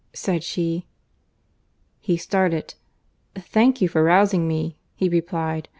said 0.13 0.43
she. 0.43 0.87
He 1.99 2.17
started. 2.17 2.73
"Thank 3.35 3.81
you 3.83 3.87
for 3.87 4.03
rousing 4.03 4.47
me," 4.47 4.79
he 4.95 5.07
replied. 5.07 5.69